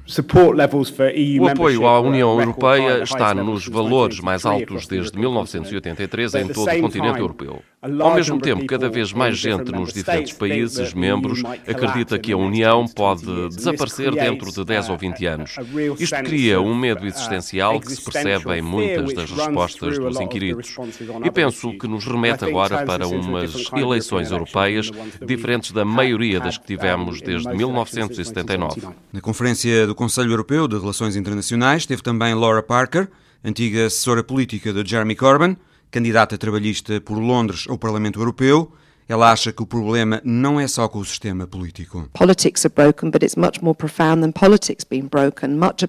[1.40, 6.80] O apoio à União Europeia está nos valores mais altos desde 1983 em todo o
[6.80, 7.62] continente europeu.
[8.00, 12.86] Ao mesmo tempo, cada vez mais gente nos diferentes países membros acredita que a União
[12.86, 15.56] pode desaparecer dentro de 10 ou 20 anos.
[15.98, 20.74] Isto cria um medo existencial que se percebe em muitas das respostas dos inquiridos.
[21.22, 24.90] E penso que nos remete agora para umas eleições europeias
[25.26, 28.82] diferentes da maioria das que tivemos desde 1979.
[29.12, 33.08] Na conferência do Conselho Europeu de Relações Internacionais esteve também Laura Parker,
[33.44, 35.56] antiga assessora política de Jeremy Corbyn,
[35.90, 38.72] candidata trabalhista por Londres ao Parlamento Europeu
[39.06, 42.08] ela acha que o problema não é só com o sistema político.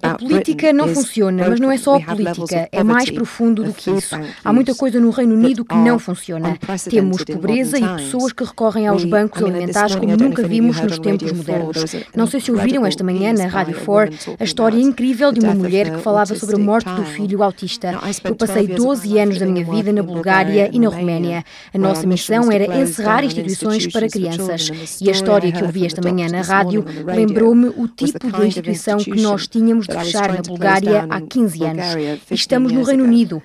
[0.04, 3.89] A política não funciona, mas não é só a política, é mais profundo do que
[3.89, 4.15] isso.
[4.43, 6.58] Há muita coisa no Reino Unido que não funciona.
[6.89, 11.95] Temos pobreza e pessoas que recorrem aos bancos alimentares como nunca vimos nos tempos modernos.
[12.13, 15.89] Não sei se ouviram esta manhã na Rádio 4 a história incrível de uma mulher
[15.89, 17.97] que falava sobre a morte do filho autista.
[18.23, 21.45] Eu passei 12 anos da minha vida na Bulgária e na Roménia.
[21.73, 24.99] A nossa missão era encerrar encerrar instituições para crianças.
[25.01, 29.21] E a história que ouvi esta manhã na rádio lembrou-me o tipo de instituição que
[29.21, 31.85] nós tínhamos de fechar na Bulgária há 15 anos.
[32.29, 33.41] E estamos no Reino Unido.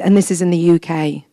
[0.00, 1.24] And this is in the UK.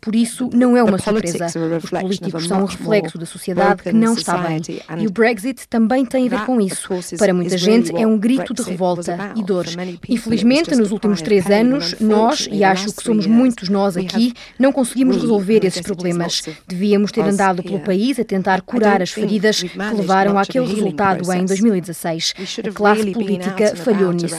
[0.00, 1.46] Por isso, não é uma surpresa.
[1.82, 4.60] Os políticos são um reflexo da sociedade que não está bem.
[4.98, 6.88] E o Brexit também tem a ver com isso.
[7.18, 9.66] Para muita gente, é um grito de revolta e dor.
[10.08, 15.16] Infelizmente, nos últimos três anos, nós, e acho que somos muitos nós aqui, não conseguimos
[15.16, 16.42] resolver esses problemas.
[16.66, 21.44] Devíamos ter andado pelo país a tentar curar as feridas que levaram àquele resultado em
[21.44, 22.34] 2016.
[22.68, 24.36] A classe política falhou nisso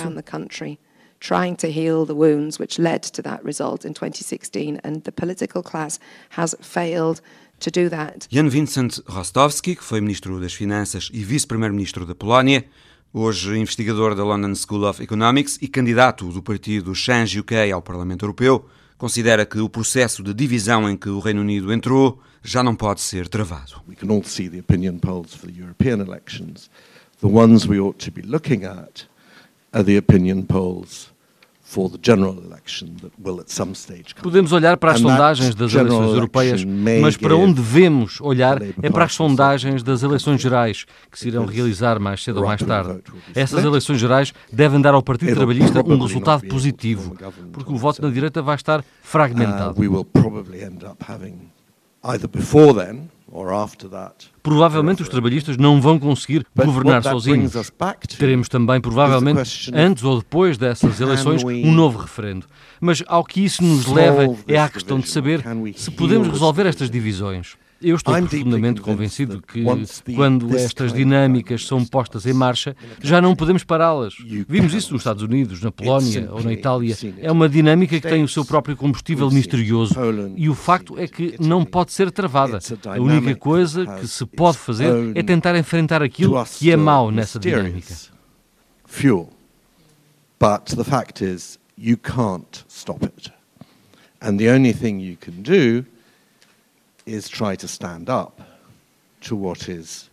[1.24, 5.64] trying to heal the wounds which led to that result in 2016, and the political
[5.64, 5.98] class
[6.32, 7.22] has failed
[7.62, 8.28] to do that.
[8.30, 12.66] Jan Vincent Rostowski, que foi ministro das Finanças e vice-primeiro-ministro da Polónia,
[13.14, 18.26] hoje investigador da London School of Economics e candidato do partido Change UK ao Parlamento
[18.26, 18.66] Europeu,
[18.98, 23.00] considera que o processo de divisão em que o Reino Unido entrou já não pode
[23.00, 23.82] ser travado.
[23.88, 26.70] We can all see the opinion polls for the European elections.
[27.22, 29.06] The ones we ought to be looking at
[29.72, 31.12] are the opinion polls
[34.21, 36.63] Podemos olhar para as sondagens das eleições europeias,
[37.02, 41.45] mas para onde devemos olhar é para as sondagens das eleições gerais, que se irão
[41.45, 43.02] realizar mais cedo ou mais tarde.
[43.34, 47.15] Essas eleições gerais devem dar ao Partido Trabalhista um resultado positivo,
[47.52, 49.76] porque o voto na direita vai estar fragmentado.
[54.43, 57.52] Provavelmente os trabalhistas não vão conseguir governar sozinhos.
[58.19, 62.46] Teremos também, provavelmente, antes ou depois dessas eleições, um novo referendo.
[62.80, 65.43] Mas ao que isso nos leva é à questão de saber
[65.76, 67.56] se podemos resolver estas divisões.
[67.84, 69.63] Eu estou profundamente convencido que,
[70.15, 74.15] quando estas dinâmicas são postas em marcha, já não podemos pará-las.
[74.48, 76.98] Vimos isso nos Estados Unidos, na Polónia ou na Itália.
[77.17, 79.96] É uma dinâmica que tem o seu próprio combustível misterioso.
[80.38, 82.60] E o facto é que não pode ser travada.
[82.86, 87.38] A única coisa que se pode fazer é tentar enfrentar aquilo que é mau nessa
[87.38, 87.93] dinâmica.
[88.86, 89.30] Fuel.
[90.39, 93.32] But the fact is, you can't stop it.
[94.22, 95.86] And the only thing you can do
[97.06, 98.42] is try to stand up
[99.22, 100.10] to what is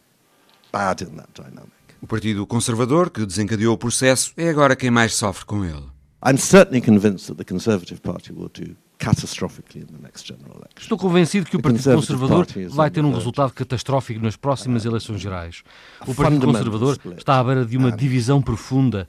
[0.73, 1.71] bad in that dynamic.
[2.03, 5.91] O Partido Conservador, que desencadeou o processo, é agora quem mais sofre com ele.
[6.25, 8.77] I'm certainly convinced that the Conservative Party will do
[10.79, 15.63] Estou convencido que o Partido Conservador vai ter um resultado catastrófico nas próximas eleições gerais.
[16.07, 19.09] O Partido Conservador está à beira de uma divisão profunda.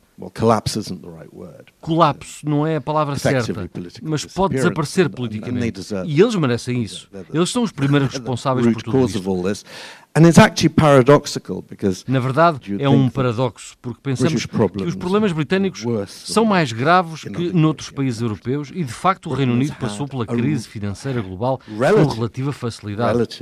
[1.81, 3.69] Colapso não é a palavra certa,
[4.03, 5.81] mas pode desaparecer politicamente.
[6.05, 7.09] E eles merecem isso.
[7.33, 9.65] Eles são os primeiros responsáveis por tudo isto.
[12.07, 17.53] Na verdade, é um paradoxo, porque pensamos que os problemas britânicos são mais graves que
[17.53, 22.13] noutros países europeus e, de facto, o Reino Unido passou pela crise financeira global com
[22.13, 23.39] relativa facilidade.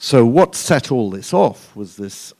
[0.00, 2.32] So what set all this off was this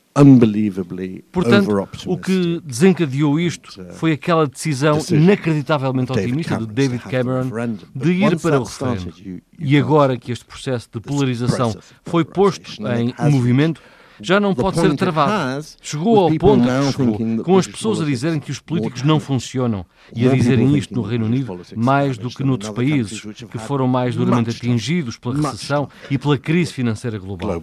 [1.31, 7.49] Portanto, o que desencadeou isto foi aquela decisão inacreditavelmente otimista de David Cameron
[7.95, 9.13] de ir para o referendo.
[9.57, 13.81] E agora que este processo de polarização foi posto em movimento,
[14.21, 15.65] já não pode ser travado.
[15.81, 19.85] Chegou ao ponto que chegou, com as pessoas a dizerem que os políticos não funcionam
[20.13, 24.15] e a dizerem isto no Reino Unido mais do que noutros países que foram mais
[24.15, 27.61] duramente atingidos pela recessão e pela crise financeira global.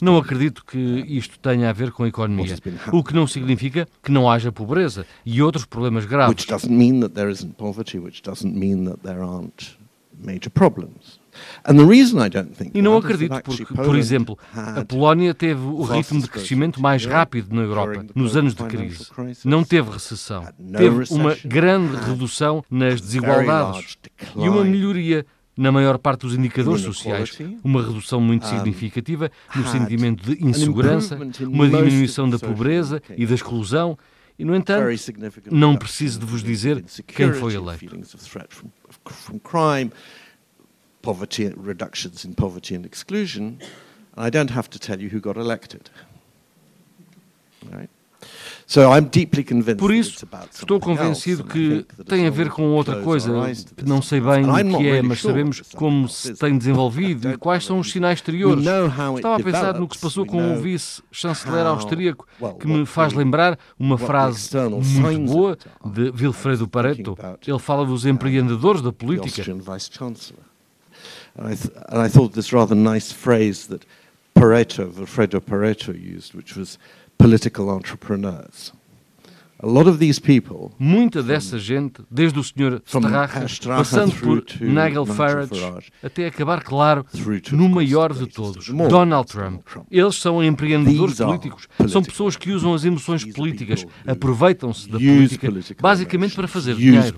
[0.00, 2.56] Não acredito que isto tenha a ver com a economia,
[2.92, 6.30] o que não significa que não haja pobreza e outros problemas graves.
[6.30, 9.76] Which doesn't mean that there isn't poverty, which doesn't mean that there aren't
[10.18, 11.20] major problems.
[12.72, 17.54] E não acredito porque, por exemplo, a Polónia teve o ritmo de crescimento mais rápido
[17.54, 19.06] na Europa nos anos de crise.
[19.44, 20.46] Não teve recessão.
[20.76, 23.98] Teve uma grande redução nas desigualdades
[24.34, 30.22] e uma melhoria na maior parte dos indicadores sociais, uma redução muito significativa no sentimento
[30.22, 33.98] de insegurança, uma diminuição da pobreza e da exclusão,
[34.38, 34.86] e, no entanto,
[35.50, 37.98] não preciso de vos dizer quem foi eleito.
[41.00, 43.58] Poverty reductions in poverty and exclusion,
[44.16, 45.82] I don't have to tell you who got elected.
[47.70, 47.88] Right?
[49.78, 53.30] Por isso, estou convencido que tem a ver com outra coisa,
[53.76, 57.64] que não sei bem o que é, mas sabemos como se tem desenvolvido e quais
[57.64, 58.64] são os sinais exteriores.
[59.16, 62.26] Estava a pensar no que se passou com o vice-chanceler austríaco,
[62.58, 67.16] que me faz lembrar uma frase muito boa de Wilfredo Pareto.
[67.46, 69.44] Ele fala dos empreendedores da política.
[71.38, 73.86] And I thought this rather nice phrase that
[74.34, 76.78] Pareto, Wilfredo Pareto used, which was
[77.18, 78.72] political entrepreneurs.
[80.78, 82.82] Muita dessa gente, desde o Sr.
[82.84, 85.50] Strache, passando por Nigel Farage,
[86.02, 87.06] até acabar, claro,
[87.52, 89.62] no maior de todos, Donald Trump.
[89.90, 95.48] Eles são empreendedores políticos, são pessoas que usam as emoções políticas, aproveitam-se da política,
[95.80, 97.14] basicamente para fazer dinheiro.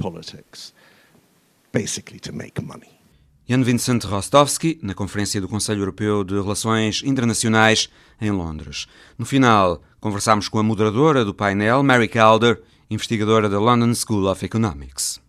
[3.51, 7.89] Jan Vincent Rostovski, na Conferência do Conselho Europeu de Relações Internacionais
[8.21, 8.87] em Londres.
[9.17, 12.61] No final, conversámos com a moderadora do painel, Mary Calder,
[12.91, 15.21] investigadora da London School of Economics.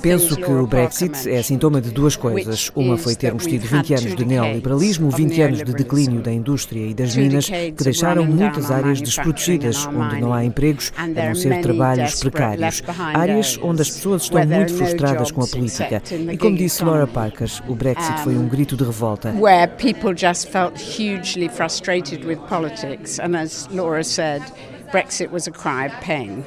[0.00, 2.70] Penso que o Brexit é sintoma de duas coisas.
[2.74, 6.94] Uma foi termos tido 20 anos de neoliberalismo, 20 anos de declínio da indústria e
[6.94, 12.20] das minas, que deixaram muitas áreas desprotegidas, onde não há empregos, a não ser trabalhos
[12.20, 12.82] precários.
[12.98, 16.02] Áreas onde as pessoas estão muito frustradas com a política.
[16.32, 19.32] E como disse Laura Parker, o Brexit foi um grito de revolta.
[19.32, 24.42] Where people just felt hugely frustrated with politics, and as Laura said,
[24.88, 26.44] Brexit was a cry of pain.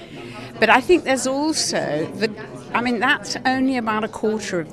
[0.60, 2.28] but I think there's also the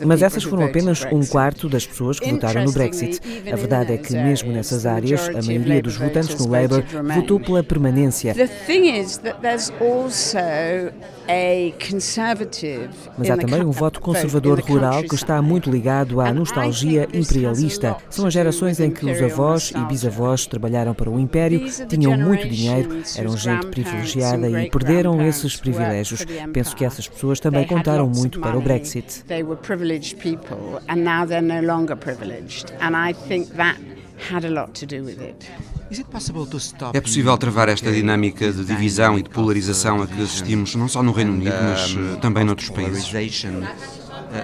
[0.06, 3.22] Mas essas foram apenas um quarto das pessoas que votaram no Brexit.
[3.52, 6.84] A verdade é que, mesmo nessas áreas, a maioria dos votantes no Labour
[7.14, 8.34] votou pela permanência.
[13.18, 17.98] Mas há também um voto conservador rural que está muito ligado à nostalgia imperialista.
[18.10, 22.48] São as gerações em que os avós e bisavós trabalharam para o Império, tinham muito
[22.48, 26.26] dinheiro, eram gente privilegiada e perderam esses privilégios.
[26.54, 29.24] Penso que essas pessoas também contaram muito para o Brexit.
[34.32, 35.46] had a lot to do with it.
[36.94, 41.04] É possível travar esta dinâmica de divisão e de polarização a que assistimos não só
[41.04, 43.08] no Reino Unido, mas uh, também noutros países?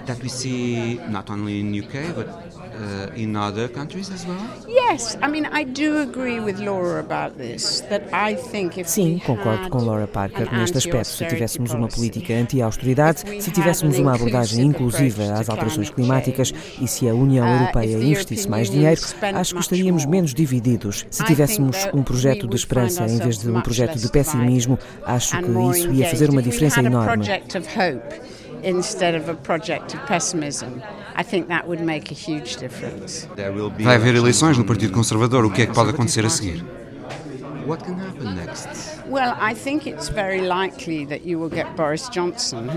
[0.05, 4.39] That we see not only in UK, but uh, in other countries as well?
[4.67, 7.81] Yes, I mean I do agree with Laura about this.
[7.89, 11.07] That I think if Sim, concordo com Laura Parker neste aspecto.
[11.07, 17.07] Se tivéssemos uma política anti-austeridade, se tivéssemos uma abordagem inclusiva às alterações climáticas e se
[17.07, 19.01] a União uh, Europeia investisse mais dinheiro,
[19.35, 21.05] acho que estaríamos menos divididos.
[21.09, 25.79] Se tivéssemos um projeto de esperança em vez de um projeto de pessimismo, acho que
[25.79, 27.25] isso ia fazer uma diferença enorme.
[28.63, 30.81] Instead of a project of pessimism.
[31.15, 33.27] I think that would make a huge difference.
[33.79, 35.45] Vai haver eleições no Partido Conservador.
[35.45, 36.63] O que é que pode acontecer a seguir?
[37.67, 39.00] What can happen next?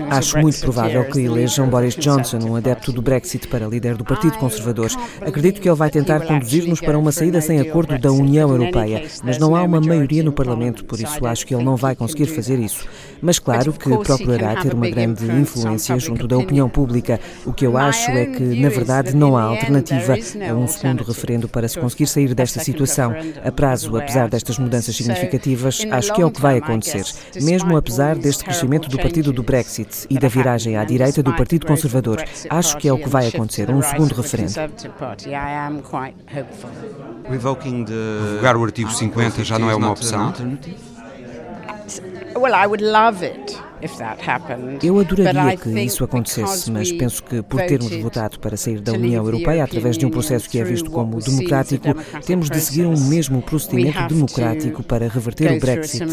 [0.09, 4.37] Acho muito provável que elejam Boris Johnson, um adepto do Brexit, para líder do Partido
[4.37, 4.89] Conservador.
[5.21, 9.37] Acredito que ele vai tentar conduzir-nos para uma saída sem acordo da União Europeia, mas
[9.37, 12.59] não há uma maioria no Parlamento, por isso acho que ele não vai conseguir fazer
[12.59, 12.85] isso.
[13.21, 17.19] Mas claro que procurará ter uma grande influência junto da opinião pública.
[17.45, 20.15] O que eu acho é que, na verdade, não há alternativa
[20.49, 23.13] a um segundo referendo para se conseguir sair desta situação.
[23.43, 27.05] A prazo, apesar destas mudanças significativas, acho que é o que vai acontecer,
[27.41, 31.65] mesmo apesar deste crescimento do partido do Brexit e da viragem à direita do Partido
[31.65, 32.23] Conservador.
[32.49, 34.53] Acho que é o que vai acontecer, um segundo referendo.
[37.27, 40.33] Revogar o artigo 50 já não é uma opção?
[42.35, 43.64] Well, I would love it.
[44.81, 49.23] Eu adoraria que isso acontecesse, mas penso que por termos votado para sair da União
[49.23, 51.93] Europeia através de um processo que é visto como democrático,
[52.25, 56.05] temos de seguir um mesmo procedimento democrático para reverter o Brexit.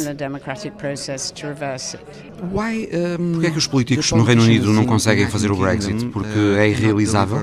[3.33, 6.07] Por que é que os políticos no Reino Unido não conseguem fazer o Brexit?
[6.07, 7.39] Porque uh, é irrealizável?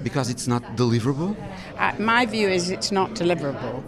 [0.00, 1.36] Because it's not deliverable?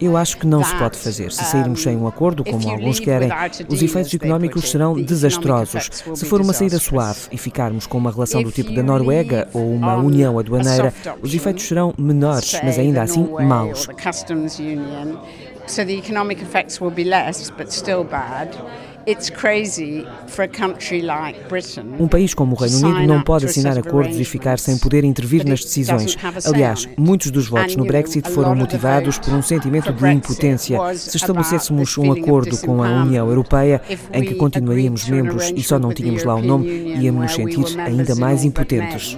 [0.01, 1.33] Eu acho que não se pode fazer.
[1.33, 3.31] Se sairmos sem um acordo, como alguns querem,
[3.69, 5.91] os efeitos económicos serão desastrosos.
[6.15, 9.73] Se for uma saída suave e ficarmos com uma relação do tipo da Noruega ou
[9.73, 10.93] uma união aduaneira,
[11.23, 13.89] os efeitos serão menores, mas ainda assim maus.
[15.69, 18.57] So the economic effects will be less, but still bad.
[21.99, 25.47] Um país como o Reino Unido não pode assinar acordos e ficar sem poder intervir
[25.47, 26.17] nas decisões.
[26.45, 30.79] Aliás, muitos dos votos no Brexit foram motivados por um sentimento de impotência.
[30.95, 33.81] Se estabelecêssemos um acordo com a União Europeia,
[34.13, 36.69] em que continuaríamos membros e só não tínhamos lá o nome,
[37.01, 39.17] íamos nos sentir ainda mais impotentes.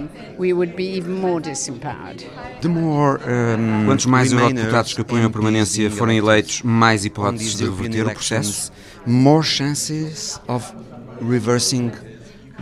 [3.85, 8.71] Quantos mais eurodeputados que apoiam a permanência forem eleitos, mais hipóteses de reverter o processo?
[9.05, 10.73] More chances of
[11.21, 11.95] reversing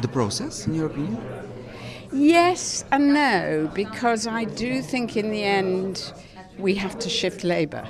[0.02, 1.18] the process, in your opinion?
[2.12, 6.12] Yes and no, because I do think in the end
[6.58, 7.88] we have to shift labour.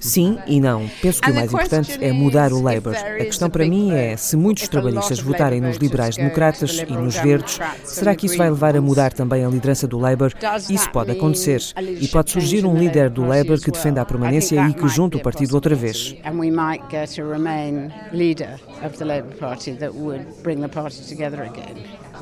[0.00, 0.88] Sim e não.
[1.02, 2.94] Penso que o mais importante é mudar o Labour.
[2.96, 8.14] A questão para mim é se muitos trabalhistas votarem nos liberais-democratas e nos verdes, será
[8.14, 10.32] que isso vai levar a mudar também a liderança do Labour?
[10.70, 11.62] Isso pode acontecer.
[11.78, 15.22] E pode surgir um líder do Labour que defenda a permanência e que junte o
[15.22, 16.16] partido outra vez.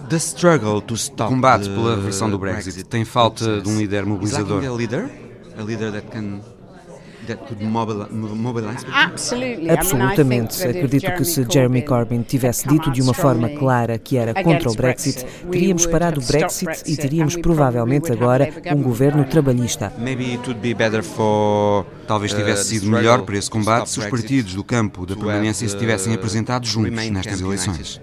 [0.09, 4.65] The struggle to stop combate pela versão do Brexit tem falta de um líder mobilizador.
[4.65, 5.11] A líder,
[5.59, 6.41] a líder that can
[9.71, 10.63] Absolutamente.
[10.63, 14.75] Acredito que se Jeremy Corbyn tivesse dito de uma forma clara que era contra o
[14.75, 19.93] Brexit, teríamos parado o Brexit e teríamos provavelmente agora um governo trabalhista.
[22.07, 25.77] Talvez tivesse sido melhor para esse combate se os partidos do campo da permanência se
[25.77, 28.01] tivessem apresentado juntos nestas eleições.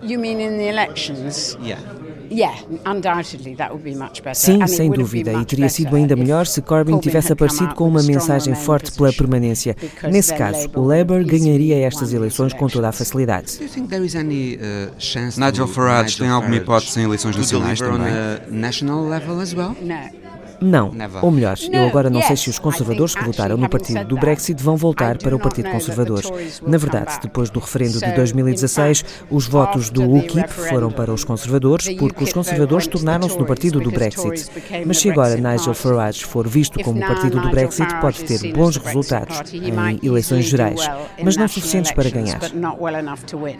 [4.33, 8.53] Sim, sem dúvida, e teria sido ainda melhor se Corbyn tivesse aparecido com uma mensagem
[8.55, 9.75] forte pela permanência.
[10.09, 13.57] Nesse caso, o Labour ganharia estas eleições com toda a facilidade.
[14.57, 18.11] Uh, Nigel Farage tem alguma hipótese em eleições nacionais também?
[20.61, 20.91] Não.
[21.21, 24.61] Ou melhor, eu agora não sei se os conservadores que votaram no partido do Brexit
[24.61, 26.21] vão voltar para o Partido Conservador.
[26.65, 31.87] Na verdade, depois do referendo de 2016, os votos do UKIP foram para os conservadores
[31.97, 34.49] porque os conservadores tornaram-se no partido do Brexit.
[34.85, 38.77] Mas se agora Nigel Farage for visto como o partido do Brexit, pode ter bons
[38.77, 40.81] resultados em eleições gerais,
[41.23, 42.39] mas não suficientes para ganhar.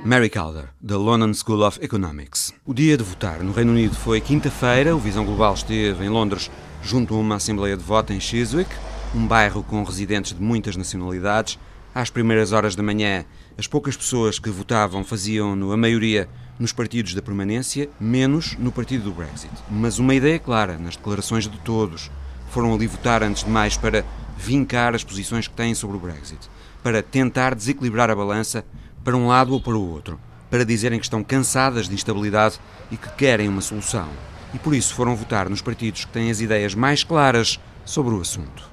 [0.03, 2.53] Mary Calder, da London School of Economics.
[2.65, 6.49] O dia de votar no Reino Unido foi quinta-feira, o Visão Global esteve em Londres
[6.86, 8.69] junto a uma assembleia de voto em Chiswick,
[9.15, 11.57] um bairro com residentes de muitas nacionalidades.
[11.95, 13.25] Às primeiras horas da manhã,
[13.57, 16.29] as poucas pessoas que votavam faziam-no, a maioria,
[16.59, 19.51] nos partidos da permanência, menos no partido do Brexit.
[19.69, 22.11] Mas uma ideia clara nas declarações de todos.
[22.51, 24.05] Foram ali votar antes de mais para
[24.38, 26.49] vincar as posições que têm sobre o Brexit,
[26.83, 28.63] para tentar desequilibrar a balança
[29.03, 30.19] para um lado ou para o outro,
[30.51, 32.59] para dizerem que estão cansadas de instabilidade
[32.91, 34.07] e que querem uma solução
[34.55, 38.21] e por isso foram votar nos partidos que têm as ideias mais claras sobre o
[38.21, 38.67] assunto.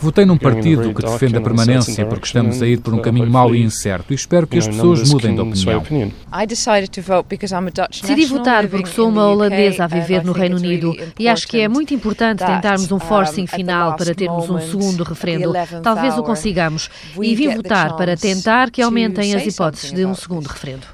[0.00, 3.52] Votei num partido que defende a permanência porque estamos a ir por um caminho mau
[3.52, 5.82] e incerto e espero que as pessoas mudem de opinião.
[7.90, 11.66] Decidi votar porque sou uma holandesa a viver no Reino Unido e acho que é
[11.66, 15.52] muito importante tentarmos um forcing final para termos um segundo referendo.
[15.82, 16.88] Talvez o consigamos.
[17.20, 20.86] E vim votar para tentar que aumentem as hipóteses de um segundo referendo.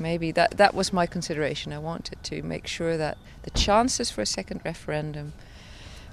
[0.00, 1.72] Maybe that that was my consideration.
[1.72, 5.32] I wanted to make sure that the chances for a second referendum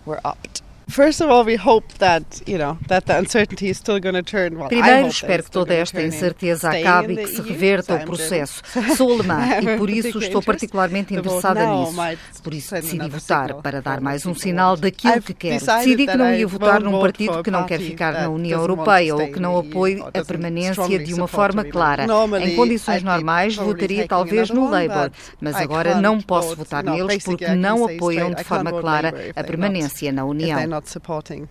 [0.05, 0.61] were upped.
[0.89, 4.23] First of all, we hope that, you know, that the uncertainty is still going to
[4.23, 4.57] turn.
[4.57, 8.63] Well, Primeiro, espero que toda esta incerteza acabe e que se reverta o processo.
[8.95, 11.93] Sou alemã e por isso estou particularmente interessada nisso.
[12.41, 15.65] Por isso decidi votar para dar mais um sinal daquilo que quero.
[15.65, 19.27] Decidi que não ia votar num partido que não quer ficar na União Europeia ou
[19.27, 22.07] que não apoie a permanência de uma forma clara.
[22.39, 25.11] Em condições normais, votaria talvez no Labour,
[25.41, 30.23] mas agora não posso votar neles porque não apoiam de forma clara a permanência na
[30.23, 30.76] União.
[30.77, 31.49] Not supporting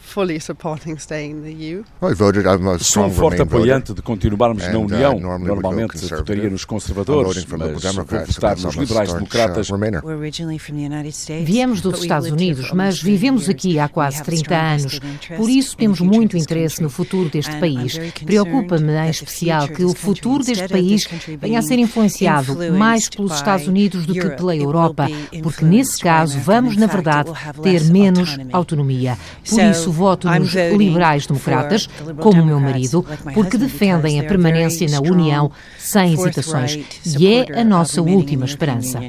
[0.00, 1.84] fully supporting staying in the EU.
[2.80, 5.20] Sou um forte apoiante de continuarmos na uh, União.
[5.38, 9.68] Normalmente votaria nos conservadores, mas vou votar nos liberais-democratas.
[11.44, 15.00] Viemos dos Estados Unidos, mas vivemos aqui há quase 30 anos.
[15.36, 17.98] Por isso temos muito interesse no futuro deste país.
[18.24, 21.06] Preocupa-me em especial que o futuro deste país
[21.40, 25.06] venha a ser influenciado mais pelos Estados Unidos do que pela Europa,
[25.42, 27.30] porque nesse caso vamos, na verdade,
[27.62, 29.18] ter menos autonomia.
[29.48, 31.88] Por isso, voto nos liberais-democratas,
[32.18, 36.78] como o meu marido, porque defendem a permanência na União sem hesitações.
[37.18, 39.00] E é a nossa última esperança.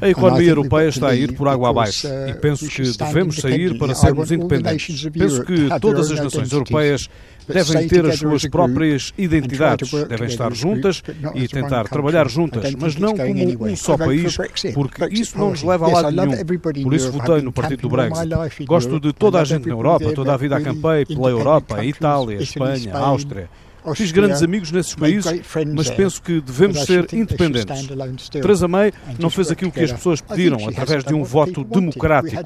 [0.00, 3.78] A economia europeia está a ir por água abaixo uh, e penso que devemos sair
[3.78, 5.06] para sermos independentes.
[5.10, 7.08] Penso que todas as nações europeias
[7.48, 11.02] devem ter as suas próprias identidades, devem estar juntas
[11.34, 14.36] e tentar trabalhar juntas, mas não como um só país,
[14.74, 16.44] porque isso não nos leva a lado nenhum.
[16.82, 18.64] Por isso votei no partido do Brexit.
[18.64, 22.94] Gosto de toda a gente na Europa, toda a vida acampei pela Europa, Itália, Espanha,
[22.94, 23.48] Áustria.
[23.94, 25.40] Fiz grandes amigos nesses países,
[25.74, 27.88] mas penso que devemos ser independentes.
[28.30, 32.42] Theresa May não fez aquilo que as pessoas pediram através de um voto democrático.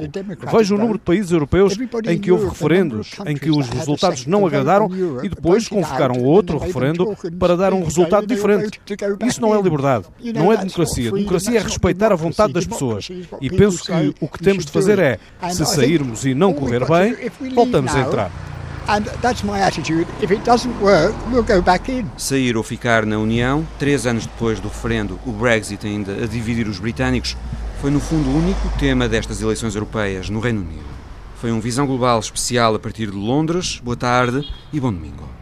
[0.50, 1.76] Vejo o número de países europeus
[2.06, 4.88] em que houve referendos, em que os resultados não agradaram
[5.22, 8.80] e depois convocaram outro referendo para dar um resultado diferente.
[9.26, 11.10] Isso não é liberdade, não é democracia.
[11.10, 13.08] Democracia é respeitar a vontade das pessoas.
[13.40, 15.18] E penso que o que temos de fazer é,
[15.50, 17.16] se sairmos e não correr bem,
[17.54, 18.30] voltamos a entrar.
[22.16, 26.66] Sair ou ficar na União, três anos depois do referendo, o Brexit ainda a dividir
[26.66, 27.36] os britânicos,
[27.80, 30.90] foi no fundo o único tema destas eleições europeias no Reino Unido.
[31.36, 33.80] Foi um Visão Global especial a partir de Londres.
[33.82, 35.39] Boa tarde e bom domingo.